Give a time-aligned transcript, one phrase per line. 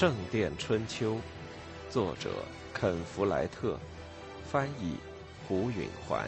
[0.00, 1.16] 圣殿春秋》，
[1.90, 2.30] 作者
[2.72, 3.78] 肯·弗莱特，
[4.50, 4.94] 翻译
[5.46, 6.26] 胡允环。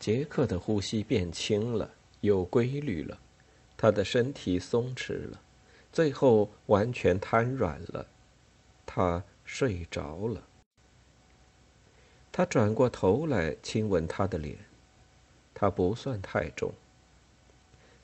[0.00, 1.90] 杰克的呼吸变轻了，
[2.22, 3.18] 有规律了，
[3.76, 5.38] 他的身体松弛了，
[5.92, 8.06] 最后完全瘫软了，
[8.86, 10.42] 他睡着了。
[12.36, 14.58] 他转过头来亲吻她的脸，
[15.54, 16.70] 他不算太重。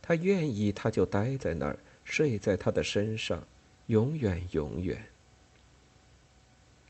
[0.00, 3.46] 他愿意，他就待在那儿，睡在他的身上，
[3.88, 5.04] 永远永远。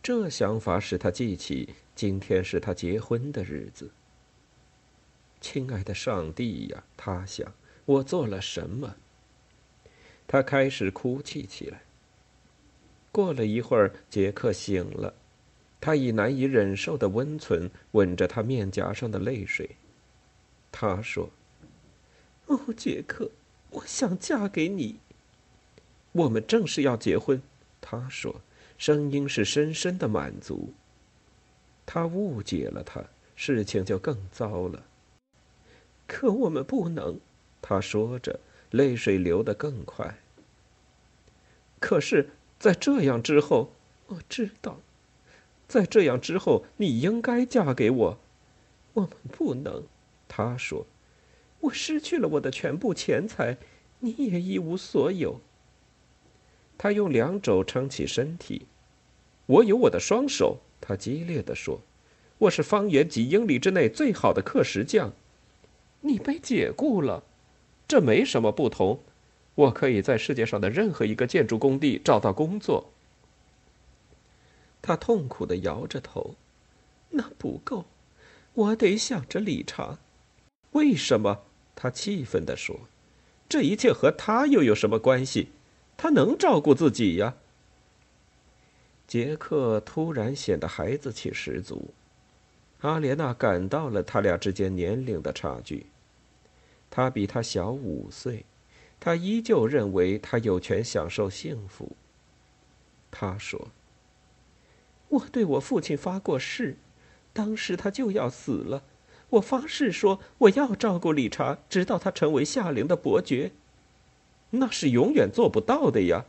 [0.01, 3.91] 这想法使他记起今天是他结婚的日子。
[5.41, 7.53] 亲爱的上帝呀，他想，
[7.85, 8.95] 我做了什么？
[10.29, 11.83] 他开始哭泣起来。
[13.11, 15.13] 过了一会儿，杰克醒了，
[15.83, 19.69] 他以难以忍受的温存吻着他面颊上的泪水。
[20.71, 21.29] 他说
[22.47, 23.33] ：“哦，杰克，
[23.71, 25.01] 我想嫁给你。
[26.13, 27.43] 我们正是要结婚。”
[27.83, 28.41] 他说，
[28.79, 30.73] 声音是深深的满足。
[31.85, 33.03] 他误解了他，
[33.35, 34.85] 事情就更糟了。
[36.07, 37.19] 可我们不能，
[37.61, 38.39] 他说着，
[38.71, 40.17] 泪水流得更快。
[41.81, 43.73] 可是，在这样之后，
[44.07, 44.79] 我知道，
[45.73, 48.19] 在这样之后，你应该嫁给我。
[48.93, 49.83] 我们不能，
[50.29, 50.85] 他说，
[51.61, 53.57] 我失去了我的全部钱财，
[54.01, 55.41] 你也一无所有。
[56.77, 58.67] 他用两肘撑起身体，
[59.47, 60.59] 我有我的双手。
[60.79, 61.81] 他激烈地说
[62.37, 65.11] ：“我是方圆几英里之内最好的刻石匠。”
[66.03, 67.23] 你被解雇了，
[67.89, 69.01] 这没什么不同。
[69.55, 72.92] 我可以在世界上的任何一个建筑工地找到工作。
[74.83, 76.35] 他痛苦的摇着头，
[77.11, 77.85] 那不够，
[78.53, 79.99] 我得想着理查。
[80.73, 81.43] 为什么？
[81.75, 82.81] 他气愤地说
[83.49, 85.49] ：“这一切和他又有什么关系？
[85.97, 87.35] 他能照顾自己呀。”
[89.09, 91.91] 杰克突然显得孩子气十足。
[92.81, 95.87] 阿莲娜感到了他俩之间年龄的差距。
[96.91, 98.45] 他比他小五岁，
[98.99, 101.97] 他依旧认为他有权享受幸福。
[103.11, 103.69] 他说
[105.13, 106.77] ：“我对我父亲发过誓，
[107.35, 108.83] 当时他就要死了。
[109.29, 113.53] 我发誓说我要照顾理查，直到他成为夏灵的伯爵。
[114.51, 116.25] 那是永远做不到的呀。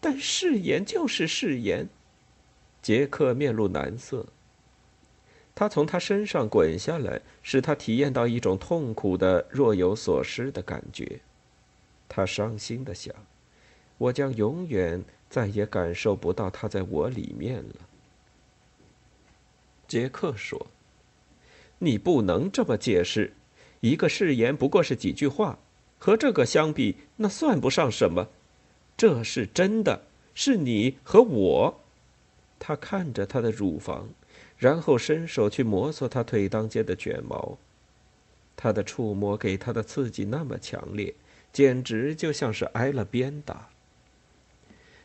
[0.00, 1.88] 但誓言就是誓言。”
[2.80, 4.26] 杰克面露难色。
[5.54, 11.20] 他从他身上滚下来，使他体验到一种痛苦的若有所失的感觉。
[12.08, 13.14] 他伤心的想
[13.98, 17.74] ：“我将永远再也感受不到他在我里面了。”
[19.88, 20.68] 杰克说
[21.80, 23.32] ：“你不能这么解释，
[23.80, 25.58] 一个誓言不过是几句话，
[25.98, 28.28] 和这个相比，那算不上什么。
[28.96, 30.02] 这是真的，
[30.34, 31.80] 是你和我。”
[32.60, 34.08] 他看着他的乳房。
[34.58, 37.56] 然后伸手去摩挲他腿当间的卷毛，
[38.56, 41.14] 他的触摸给他的刺激那么强烈，
[41.52, 43.68] 简直就像是挨了鞭打。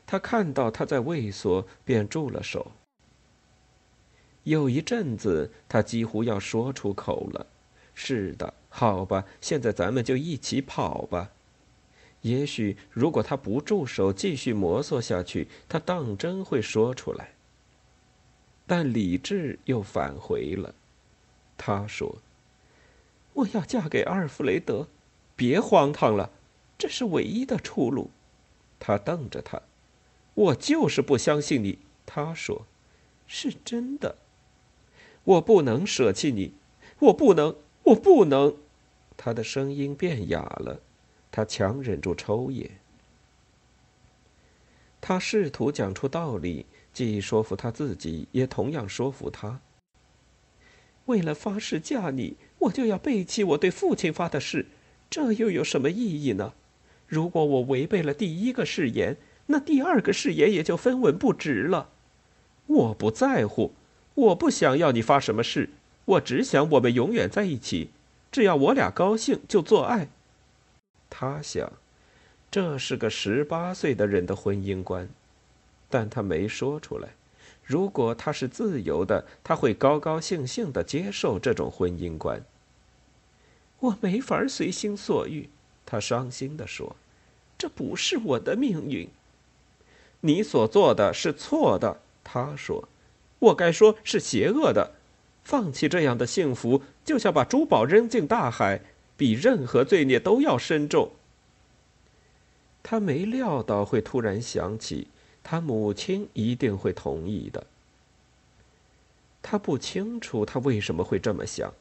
[0.07, 2.71] 他看到他在畏缩，便住了手。
[4.43, 7.47] 有一阵子，他几乎要说出口了
[7.95, 11.31] ：“是的，好吧，现在咱们就一起跑吧。”
[12.21, 17.33] 也许，如果他不住手，继续摩挲下去，他当真会说出来。
[18.65, 20.73] 但理智又返回了。
[21.57, 22.17] 他说
[23.33, 24.87] ：“我要嫁给阿尔弗雷德，
[25.35, 26.29] 别荒唐了，
[26.77, 28.09] 这是唯一的出路。”
[28.79, 29.61] 他瞪着他
[30.33, 32.65] ：“我就是不相信你。”他说
[33.27, 34.15] ：“是真的，
[35.23, 36.53] 我不能舍弃你，
[36.99, 38.55] 我不能，我不能。”
[39.15, 40.79] 他的声音变哑了，
[41.31, 42.71] 他强忍住抽噎。
[44.99, 46.65] 他试图讲出道理。
[46.93, 49.61] 既说服他自己，也同样说服他。
[51.05, 54.67] 为了发誓嫁你，我就要背弃我对父亲发的誓，
[55.09, 56.53] 这又有什么意义呢？
[57.07, 59.17] 如果我违背了第一个誓言，
[59.47, 61.89] 那第二个誓言也就分文不值了。
[62.67, 63.71] 我不在乎，
[64.15, 65.69] 我不想要你发什么誓，
[66.05, 67.89] 我只想我们永远在一起，
[68.31, 70.07] 只要我俩高兴就做爱。
[71.09, 71.71] 他想，
[72.51, 75.09] 这是个十八岁的人的婚姻观。
[75.89, 77.09] 但他没说出来。
[77.63, 82.43] 如果他是自由的，他会高高兴兴的接受这种婚姻观。
[83.79, 85.49] 我没法随心所欲，
[85.85, 86.95] 他伤心的说
[87.57, 89.07] ：“这不是我的命运。”
[90.21, 92.87] 你所做的是错的，他说
[93.43, 94.95] ：“我该说是邪恶的。
[95.43, 98.81] 放弃这样的幸福，就像把珠宝扔进大海，
[99.17, 101.11] 比任何罪孽都要深重。
[102.81, 105.07] 他没料到会突然想起，
[105.43, 107.65] 他母亲一定会同意的。
[109.41, 111.73] 他不清楚他为什么会这么想，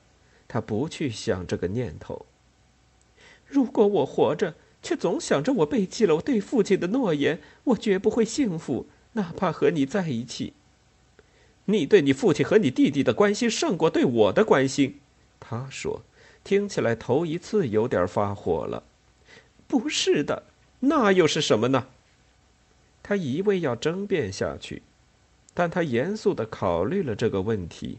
[0.49, 2.27] 他不去想这个念头。
[3.47, 10.55] 如果我活着，却总想着我背弃了我对父亲的诺言，我绝不会幸福，哪怕和你在一起。
[11.67, 14.99] 你对你父亲和你弟弟的关心胜过对我的关心，
[15.39, 16.03] 他说，
[16.43, 18.83] 听起来头一次有点发火了。
[19.69, 20.43] 不是的，
[20.81, 21.87] 那又是什么呢？
[23.03, 24.83] 他一味要争辩下去，
[25.55, 27.99] 但他严肃的考虑了这个问题。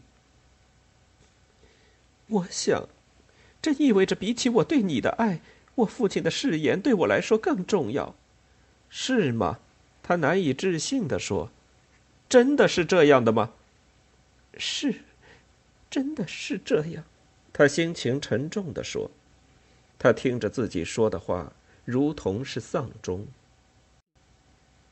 [2.28, 2.88] 我想，
[3.60, 5.40] 这意味着比起我对你的爱，
[5.76, 8.14] 我父亲的誓言对我来说更重要，
[8.88, 9.58] 是吗？
[10.02, 11.50] 他难以置信的说。
[12.34, 13.52] 真的是这样的吗？
[14.58, 15.02] 是，
[15.88, 17.04] 真的是这样。
[17.52, 19.08] 他心情沉重的说
[20.00, 21.52] ：“他听着自己说的话，
[21.84, 23.28] 如同是丧钟。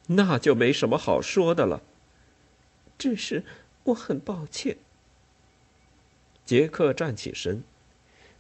[0.06, 1.83] 那就没什么好说的了。
[2.97, 3.43] 只是
[3.83, 4.77] 我很抱歉。”
[6.47, 7.65] 杰克站起身，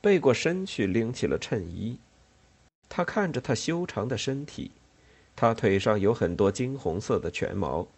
[0.00, 1.98] 背过身去，拎起了衬衣。
[2.88, 4.70] 他看着他修长的身体，
[5.34, 7.88] 他腿上有很多金红色的全毛。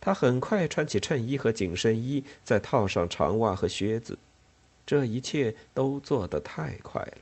[0.00, 4.18] 他很快穿起衬衣和紧身衣，再套上长袜和靴子，
[4.86, 7.18] 这一切都做得太快了。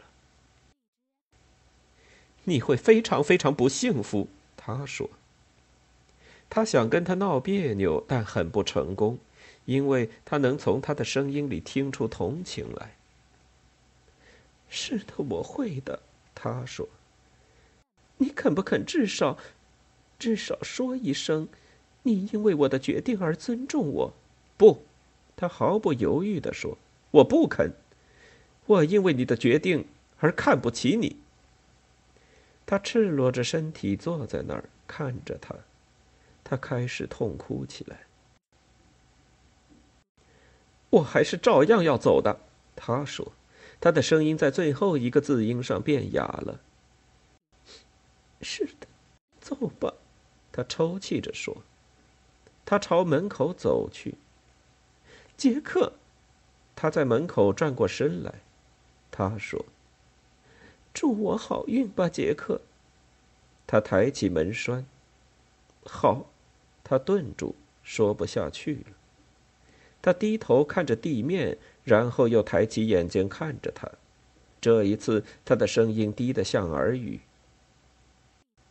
[2.44, 5.10] 你会非常非常不幸福，他说。
[6.48, 9.18] 他想跟他闹别扭，但很不成功，
[9.64, 12.94] 因为他能从他的声音里听出同情来。
[14.68, 16.00] 是的，我会的，
[16.34, 16.88] 他说。
[18.18, 19.36] 你肯不肯至少，
[20.18, 21.48] 至少说一声？
[22.06, 24.14] 你因为我的决定而尊重我，
[24.56, 24.84] 不？
[25.34, 26.78] 他毫不犹豫地说
[27.10, 27.72] ：“我不肯。
[28.66, 29.84] 我因为你的决定
[30.20, 31.16] 而看不起你。”
[32.64, 35.56] 他赤裸着身体坐在那儿看着他，
[36.44, 38.06] 他开始痛哭起来。
[40.90, 42.38] 我还是照样要走的，
[42.76, 43.32] 他说，
[43.80, 46.60] 他的声音在最后一个字音上变哑了。
[48.42, 48.86] 是的，
[49.40, 49.92] 走吧，
[50.52, 51.64] 他抽泣着说。
[52.66, 54.16] 他朝门口走去。
[55.36, 55.92] 杰克，
[56.74, 58.34] 他在门口转过身来，
[59.10, 59.64] 他说
[60.92, 62.60] ：“祝我好运吧，杰克。”
[63.68, 64.84] 他抬起门栓。
[65.84, 66.26] 好，
[66.82, 67.54] 他顿住，
[67.84, 68.96] 说不下去了。
[70.02, 73.88] 他低头看着地面，然后又抬起眼睛看着他。
[74.60, 77.20] 这一次，他的声音低得像耳语。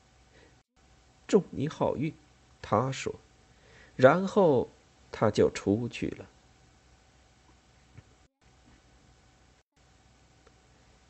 [1.27, 2.13] “祝你好运。”
[2.62, 3.15] 他说。
[3.95, 4.68] 然后，
[5.12, 6.25] 他就出去了。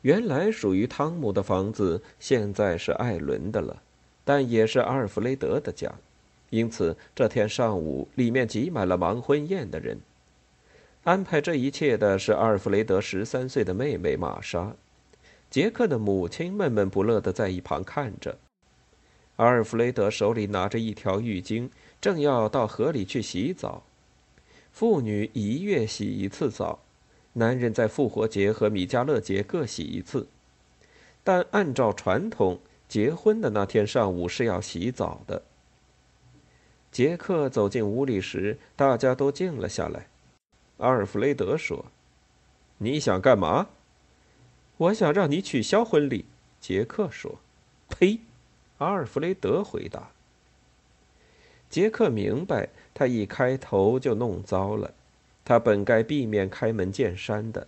[0.02, 3.82] 原来属于汤姆的房子，现在是艾伦的了，
[4.24, 5.92] 但也是阿尔弗雷德的家，
[6.50, 9.98] 因此这天上午里面挤满了忙婚宴的人。
[11.02, 14.76] 安排这一切的是阿尔弗雷德十三岁的妹妹玛莎，
[15.50, 18.38] 杰克的母亲闷闷不乐的在一旁看着。
[19.36, 21.68] 阿尔弗雷德手里拿着一条浴巾。
[22.00, 23.82] 正要到河里去洗澡，
[24.72, 26.80] 妇女一月洗一次澡，
[27.32, 30.26] 男人在复活节和米迦勒节各洗一次。
[31.24, 35.42] 但按照传统，结婚的那天上午是要洗澡的。
[36.92, 40.06] 杰克走进屋里时，大家都静了下来。
[40.78, 41.86] 阿尔弗雷德说
[42.78, 43.68] ：“你想干嘛
[44.78, 46.26] ？”“我想让你取消婚礼。”
[46.60, 47.40] 杰克说。
[47.90, 48.20] “呸！”
[48.78, 50.10] 阿尔弗雷德回答。
[51.68, 54.92] 杰克明白，他一开头就弄糟了。
[55.44, 57.66] 他本该避免开门见山的。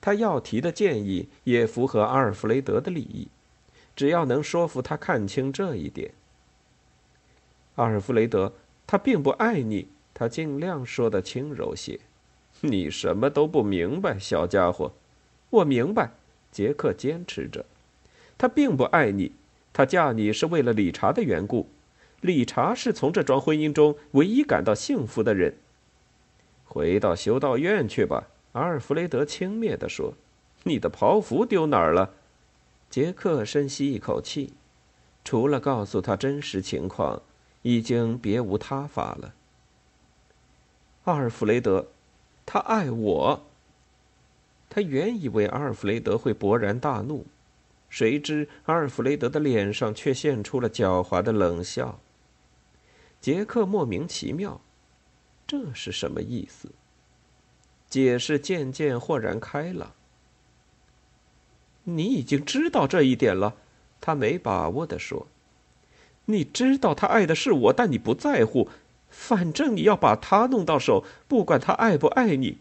[0.00, 3.28] 他要提的建议也符合阿尔弗雷德的利益，
[3.96, 6.10] 只要能说服他看清这一点。
[7.76, 8.52] 阿尔弗雷德，
[8.86, 9.88] 他并不爱你。
[10.12, 11.98] 他尽量说的轻柔些。
[12.60, 14.92] 你什么都不明白，小家伙。
[15.50, 16.10] 我明白，
[16.52, 17.64] 杰克坚持着。
[18.38, 19.32] 他并不爱你。
[19.72, 21.66] 他嫁你是为了理查的缘故。
[22.24, 25.54] 理查是从这桩婚姻中唯一感到幸福的人。
[26.64, 30.14] 回到修道院去吧，阿尔弗雷德轻蔑地说。
[30.64, 32.14] “你的袍服丢哪儿了？”
[32.88, 34.54] 杰克深吸一口气，
[35.22, 37.20] 除了告诉他真实情况，
[37.60, 39.34] 已经别无他法了。
[41.04, 41.88] 阿尔弗雷德，
[42.46, 43.42] 他爱我。
[44.70, 47.26] 他原以为阿尔弗雷德会勃然大怒，
[47.90, 52.00] 谁知阿尔弗雷德的脸上却现出了狡猾的冷笑。
[53.24, 54.60] 杰克莫名其妙，
[55.46, 56.72] 这是什么意思？
[57.88, 59.92] 解释渐渐豁然开朗。
[61.84, 63.56] 你已经知道这一点了，
[63.98, 65.26] 他没把握的说。
[66.26, 68.68] 你知道他爱的是我，但你不在乎。
[69.08, 72.58] 反正你要把他弄到手，不管他爱不爱你，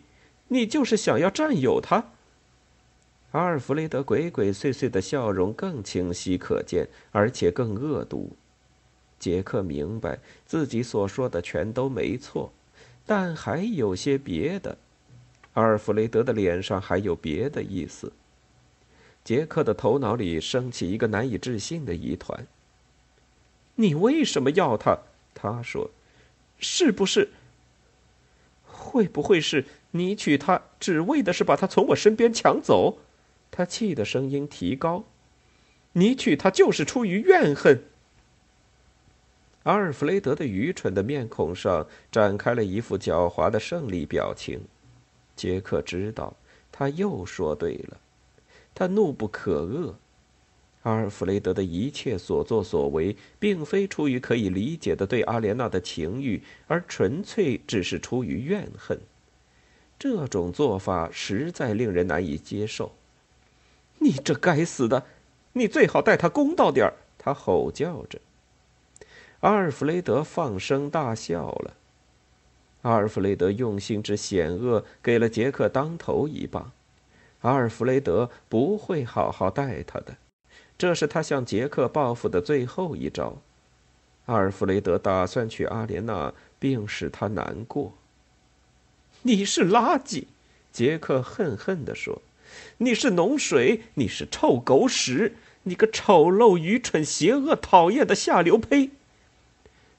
[0.47, 2.11] 你就是想要占有他。
[3.31, 8.37] 阿尔弗雷德鬼鬼祟祟的笑容更清晰可见，而且更恶毒。
[9.23, 12.51] 杰克明白自己所说的全都没错，
[13.05, 14.77] 但还有些别的。
[15.53, 18.11] 阿尔弗雷德的脸上还有别的意思。
[19.23, 22.45] 杰克的头脑里升起一个难以置信的疑团。
[23.75, 24.97] 你为什么要他？
[25.33, 25.89] 他说
[26.59, 27.29] ：“是不是？
[28.65, 32.97] 会不会是你娶她只为的是把她从我身边抢走？”
[33.49, 35.05] 他气的声音提高
[35.93, 37.81] ：“你娶她就是出于怨恨。”
[39.63, 44.61] 阿尔弗雷德的愚蠢的面孔上展开了一副狡猾的胜利表情。
[45.35, 46.35] 杰克知道
[46.71, 47.97] 他又说对了，
[48.75, 49.93] 他怒不可遏。
[50.81, 58.99] 阿尔弗雷德的一切所作所为，并非出于可以理解的对阿莲娜的情欲，而纯粹只是出于怨恨。
[59.97, 62.91] 这种做法实在令人难以接受。
[63.99, 65.05] 你这该死的！
[65.53, 66.93] 你最好待他公道点儿！
[67.17, 68.19] 他吼叫着。
[69.43, 71.73] 阿尔弗雷德放声大笑了。
[72.83, 76.71] 阿尔弗雷德用心之险恶，给了杰克当头一棒。
[77.41, 80.15] 阿尔弗雷德不会好好待他的。
[80.77, 83.41] 这是他向杰克报复的最后一招。
[84.27, 87.91] 阿尔弗雷德打算娶阿莲娜，并使她难过。
[89.23, 90.23] 你是垃圾，
[90.71, 92.21] 杰克恨恨地说
[92.79, 98.91] ：“你是脓水，你是臭狗屎，你个丑陋、愚蠢、邪恶、讨厌的下流胚！”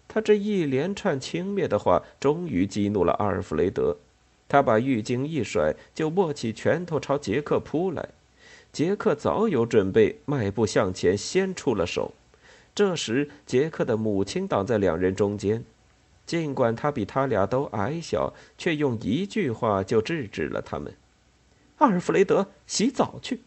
[0.07, 3.97] 他这一连串轻蔑的话，终于激怒了阿尔弗雷德。
[4.49, 8.09] 他把浴巾一甩，就握起拳头朝杰克扑来。
[8.73, 12.13] 杰克早有准备，迈步向前，先出了手。
[12.75, 15.65] 这时，杰克的母亲挡在两人中间，
[16.27, 20.93] 尽管他比他俩都矮小，却用一句话就制止了他们
[21.79, 23.41] ：“阿尔弗雷德，洗澡去。”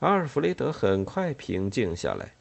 [0.00, 2.34] 阿尔弗雷德很快平静下来，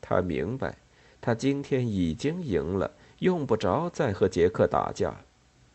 [0.00, 0.76] 他明白，
[1.24, 2.90] 他今天已经赢了，
[3.20, 5.16] 用不着再和杰克打架。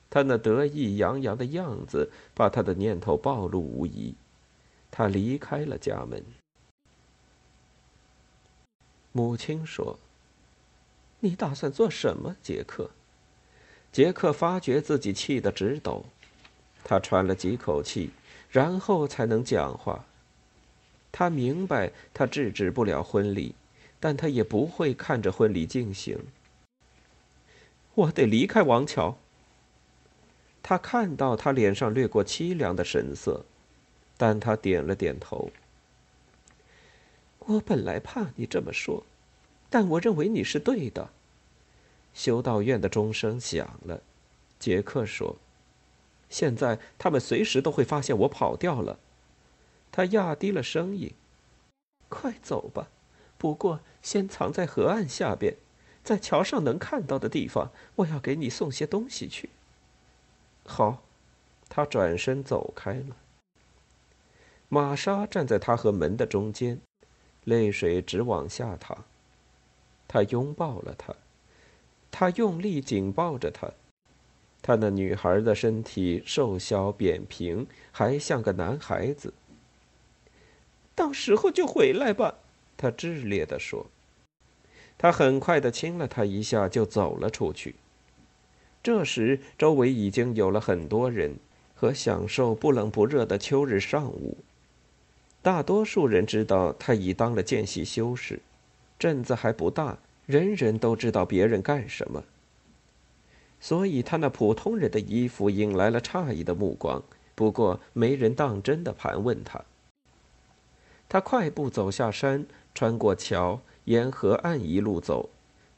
[0.07, 4.13] 他那得意洋洋的样子，把他的念头暴露无遗。
[4.91, 6.23] 他离开了家门。
[9.11, 9.97] 母亲说
[11.21, 12.91] ：“你打算做什么，杰克？”
[13.91, 16.05] 杰克发觉自己气得直抖，
[16.83, 18.11] 他喘了几口气，
[18.51, 20.05] 然后才能讲话。
[21.11, 23.55] 他明白他制止不了婚礼，
[23.99, 26.17] 但他也不会看着婚礼进行。
[27.95, 29.17] 我得离开王桥。
[30.63, 33.45] 他看到他脸上掠过凄凉的神色。
[34.21, 35.49] 但他点了点头。
[37.39, 39.05] 我本来怕你这么说，
[39.69, 41.09] 但我认为你是对的。
[42.13, 44.01] 修道院的钟声响了，
[44.59, 45.37] 杰克说
[46.29, 48.99] ：“现在他们随时都会发现我跑掉了。”
[49.89, 51.13] 他压低了声音
[52.09, 52.89] ：“快走吧，
[53.39, 55.55] 不过先藏在河岸下边，
[56.03, 57.71] 在桥上能看到的地方。
[57.95, 59.49] 我要给你送些东西去。”
[60.67, 61.01] 好，
[61.67, 63.15] 他转身走开了。
[64.67, 66.79] 玛莎站在他和门的中间，
[67.45, 69.05] 泪水直往下淌。
[70.07, 71.15] 他拥抱了她，
[72.11, 73.71] 他用力紧抱着她。
[74.61, 79.33] 他那女孩的身体瘦小扁平，还像个男孩子。
[80.93, 82.38] 到时候就回来吧，
[82.79, 83.85] 他炽烈地说。
[84.97, 87.75] 他很快地亲了她一下，就走了出去。
[88.81, 91.35] 这时，周围已经有了很多人，
[91.75, 94.37] 和享受不冷不热的秋日上午。
[95.41, 98.39] 大多数人知道他已当了见习修士，
[98.97, 102.23] 镇子还不大，人人都知道别人干什么。
[103.61, 107.03] 所以他那普通人的衣服引来了诧异的目光，
[107.35, 109.63] 不过没人当真的盘问他。
[111.07, 112.45] 他快步走下山，
[112.79, 115.29] 穿过桥，沿河岸一路走，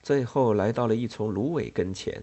[0.04, 2.22] 最后来到了一丛芦苇跟前。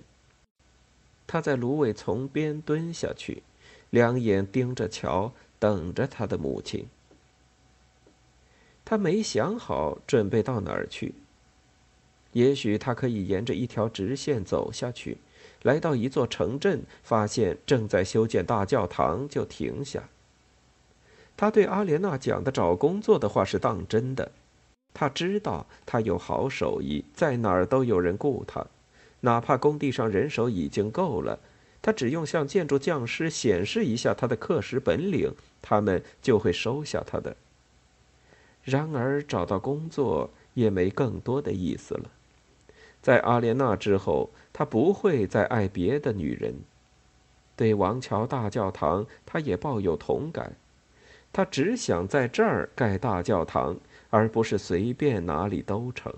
[1.27, 3.43] 他在芦苇丛边蹲下去，
[3.91, 6.87] 两眼盯着桥，等着他的母亲。
[8.85, 11.17] 他没想好准备到哪儿去。
[12.31, 15.19] 也许他可以沿着一条直线走下去，
[15.63, 20.09] 来到一座城镇，发现正在修建大教堂，就停下。
[21.37, 24.31] 他对阿莲娜讲的找工作的话是当真的。
[24.99, 28.67] 他知道他有好手艺，在哪儿都有人雇他，
[29.21, 31.39] 哪怕工地上人手已经够了，
[31.81, 37.37] 他只用向建筑匠师显示一下他的刻石本领，他们就会收下他的。
[38.65, 42.11] 然而，找到工作也没更多的意思了。
[43.01, 46.57] 在阿莲娜之后，他不会再爱别的女人。
[47.55, 50.57] 对王桥大教堂，他也抱有同感。
[51.33, 53.77] 他只想在这儿盖大教堂，
[54.11, 56.13] 而不是随便哪里都成。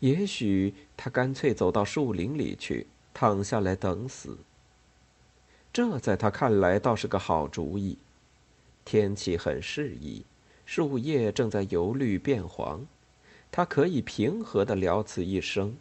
[0.00, 4.38] 也许他干脆走到树林里去，躺下来等死。
[5.72, 7.98] 这在他看来倒是个好主意。
[8.84, 10.24] 天气很适宜，
[10.64, 12.86] 树叶正在由绿变黄，
[13.52, 15.76] 他可以平和的了此一生。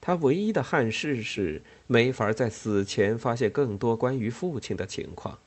[0.00, 5.38] 他唯一的憾事是没法在死前发现更多关于父亲的情况。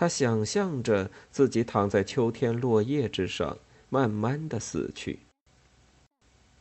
[0.00, 3.58] 他想象着自己躺在秋天落叶之上，
[3.90, 5.18] 慢慢的死去。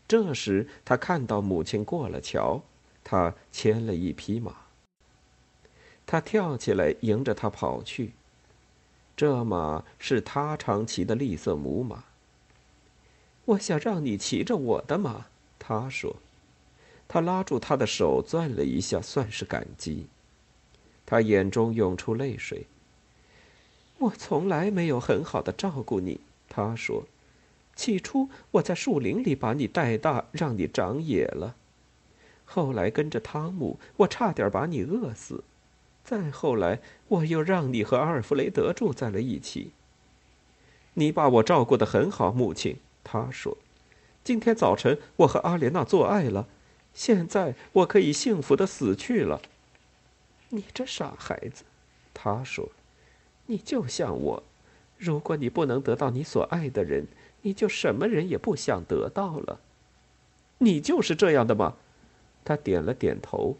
[0.05, 2.61] 这时，他看到母亲过了桥，
[3.01, 4.53] 他牵了一匹马。
[6.05, 8.11] 他跳起来，迎着他跑去。
[9.15, 12.03] 这马是他常骑的栗色母马。
[13.45, 15.27] 我想让你骑着我的马，
[15.57, 16.17] 他说。
[17.07, 20.07] 他拉住他的手，攥了一下，算是感激。
[21.05, 22.67] 他眼中涌出泪水。
[23.99, 27.05] 我从来没有很好的照顾你，他说。
[27.75, 31.55] 起初我在树林里把你带大，让你长野了。
[32.43, 35.45] 后来跟着汤姆，我差点把你饿死。
[36.03, 39.71] 再后来，我又让你和阿尔弗雷德住在了一起。
[40.95, 42.77] 你把我照顾得很好，母亲。
[43.03, 43.57] 他说
[44.25, 46.47] ：“今天早晨我和阿莲娜做爱了，
[46.93, 49.41] 现在我可以幸福的死去了。”
[50.49, 51.63] 你这傻孩子，
[52.13, 52.69] 他说
[53.49, 54.43] ：“你就像我，
[54.95, 57.07] 如果你不能得到你所爱的人，
[57.41, 59.59] 你就什么人也不想得到了。
[60.59, 61.75] 你就是这样的吗？”
[62.45, 63.57] 他点了点头。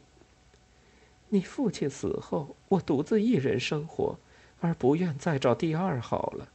[1.29, 4.19] 你父亲死后，我独自一人生活，
[4.61, 6.49] 而不愿再找第二好了。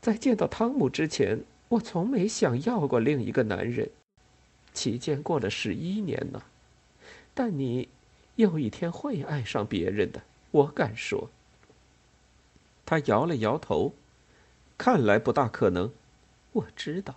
[0.00, 3.88] 在见到汤姆之前，我从没想要过另一个男人。
[4.74, 6.42] 期间过了十一年呢，
[7.32, 7.88] 但你
[8.34, 10.20] 有一天会爱上别人的，
[10.50, 11.30] 我敢说。
[12.86, 13.92] 他摇了摇头，
[14.78, 15.92] 看来不大可能。
[16.52, 17.16] 我知道。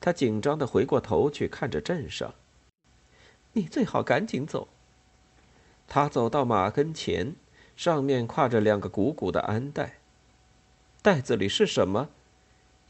[0.00, 2.34] 他紧张的回过头去看着镇上。
[3.52, 4.68] 你最好赶紧走。
[5.86, 7.34] 他走到马跟前，
[7.76, 9.98] 上面挎着两个鼓鼓的鞍袋。
[11.02, 12.10] 袋子里是什么？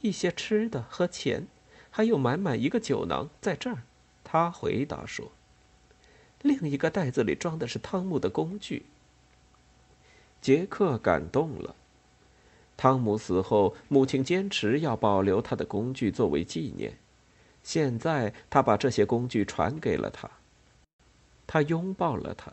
[0.00, 1.46] 一些吃的和钱，
[1.90, 3.82] 还有满满一个酒囊，在这儿。
[4.22, 5.32] 他回答说
[6.42, 8.84] ：“另一个袋子里装的是汤姆的工具。”
[10.42, 11.74] 杰克感动了。
[12.78, 16.96] 汤姆死后，母亲坚持要保留他的工具作为纪念。
[17.64, 20.30] 现在，他把这些工具传给了他。
[21.44, 22.52] 他拥抱了他。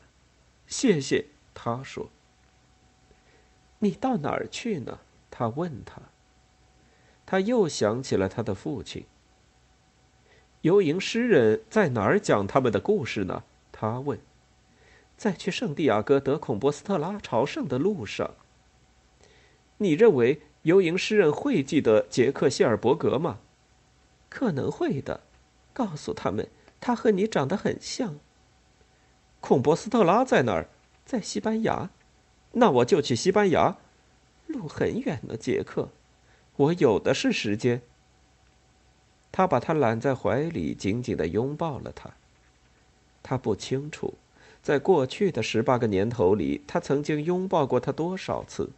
[0.65, 2.09] 谢谢，他说。
[3.77, 4.97] 你到哪儿去呢？
[5.29, 6.01] 他问他。
[7.27, 9.05] 他又想起了他的父亲。
[10.61, 13.43] 游吟诗人在哪儿讲他们的故事呢？
[13.71, 14.19] 他问。
[15.15, 18.31] 在去圣地亚哥德孔波斯特拉朝圣的路上。
[19.77, 23.39] 你认为游吟诗人会记得杰克谢尔伯格吗？
[24.29, 25.21] 可能会的。
[25.73, 26.47] 告诉他们，
[26.79, 28.15] 他和你长得很像。
[29.41, 30.69] 孔博斯特拉在哪儿？
[31.05, 31.89] 在西班牙。
[32.53, 33.75] 那我就去西班牙。
[34.47, 35.89] 路很远呢，杰克。
[36.55, 37.81] 我有的是时间。
[39.31, 42.11] 他把他揽在怀里，紧紧的拥抱了他。
[43.21, 44.13] 他不清楚，
[44.63, 48.69] 在过去的十八个年头里，他曾经拥抱过他多少次。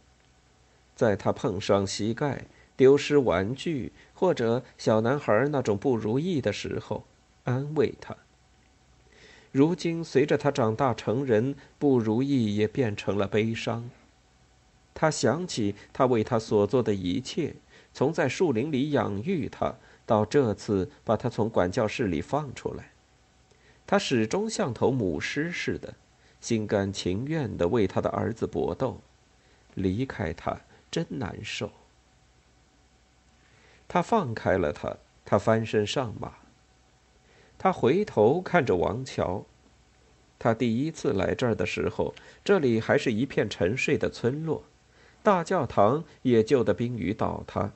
[0.98, 7.04] 在他碰伤膝盖、丢失玩具或者小男孩那种不如意的时候，
[7.44, 8.16] 安慰他。
[9.52, 13.88] 如今，随着他长大成人，不如意也变成了悲伤。
[14.92, 17.54] 他想起他为他所做的一切，
[17.92, 22.90] 从在树林里养育他，到这次把他从管教室里放出来，
[23.86, 25.94] 他始终像头母狮似的，
[26.40, 29.00] 心甘情愿地为他的儿子搏斗。
[29.74, 31.70] 离开他真难受。
[33.86, 36.34] 他放开了他，他翻身上马。
[37.58, 39.44] 他回头看着王桥。
[40.38, 44.62] 他第一次来这儿的时候，这里还是一片沉睡的村落，
[45.22, 47.72] 大教堂也旧的濒于倒塌。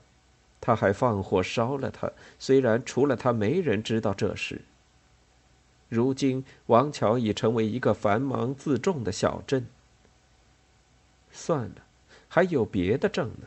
[0.61, 4.63] 他还放火烧了它，虽然除了他没人知道这事。
[5.89, 9.67] 如今，王桥已成为一个繁忙自重的小镇。
[11.33, 11.85] 算了，
[12.35, 13.47] 还有别的证呢。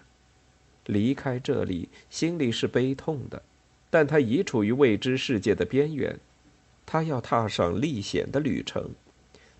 [0.85, 3.41] 离开这里，心里是悲痛的。
[3.89, 6.19] 但他已处于未知世界的边缘，
[6.85, 8.91] 他要踏上历险的旅程，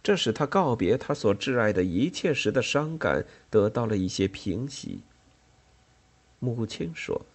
[0.03, 4.99] 这使他告别他所挚爱的一切时的伤感得到了一些平息。
[6.37, 7.25] 母亲说：“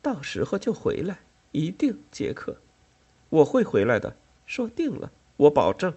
[0.00, 1.18] 到时候就回来，
[1.50, 2.56] 一定，杰克，
[3.28, 4.14] 我会回来的，
[4.46, 5.92] 说定了，我保证。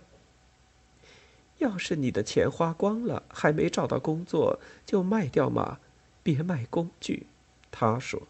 [1.60, 5.80] 要是你的钱花光了，还没找到工作，就卖掉马，
[6.22, 7.28] 别卖工具。”
[7.72, 8.24] 他说。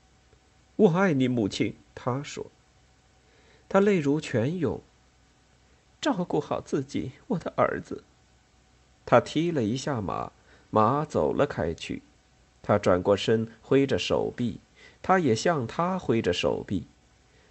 [0.76, 2.46] “我爱你，母亲。”他说。
[3.68, 4.80] 他泪如泉涌。
[6.00, 8.04] 照顾好自己，我的儿子。
[9.04, 10.32] 他踢了一下马，
[10.70, 12.02] 马走了开去。
[12.62, 14.60] 他转过身，挥着手臂，
[15.02, 16.86] 他也向他挥着手臂。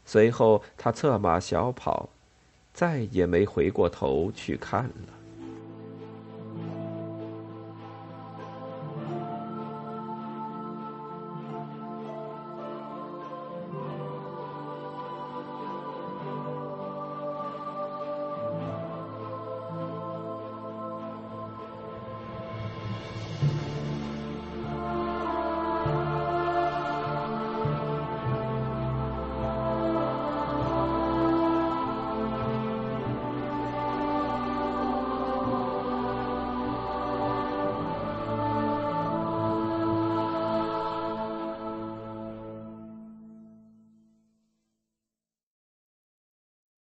[0.06, 2.10] 随后，他策马小跑，
[2.76, 5.25] 再也没回过头去看了。